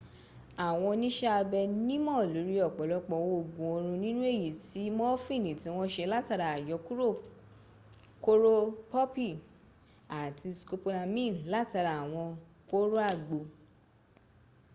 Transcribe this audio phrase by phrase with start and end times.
[0.65, 6.47] àwọn oníṣẹ́abẹ nímọ̀ lórí ọ̀pọ̀lọpọ̀ òògun oorun nínú èyí tí mọfìnì tí wọ́n se látara
[6.55, 7.07] àyọkúrò
[8.23, 8.53] kóró
[8.91, 9.27] pọ́pì
[10.21, 12.27] àti scopolamine latara àwọn
[12.69, 13.39] kóró àgbo